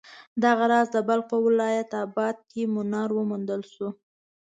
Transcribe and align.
دغه 0.43 0.65
راز 0.71 0.87
د 0.95 0.97
بلخ 1.07 1.23
په 1.31 1.37
دولت 1.43 1.89
اباد 2.05 2.37
کې 2.49 2.61
منار 2.75 3.09
وموندل 3.13 3.61
شو. 3.73 3.89